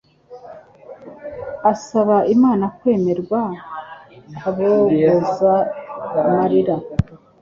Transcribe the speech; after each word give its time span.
asaba 1.71 2.17
Imana 2.35 2.65
kwemerwa 2.77 3.39
abogoza 4.47 5.53
amarira. 6.21 6.75